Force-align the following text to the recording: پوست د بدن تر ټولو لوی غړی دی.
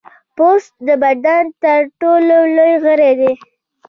پوست 0.35 0.73
د 0.87 0.89
بدن 1.03 1.43
تر 1.63 1.79
ټولو 2.01 2.37
لوی 2.55 2.75
غړی 2.85 3.11
دی. 3.19 3.31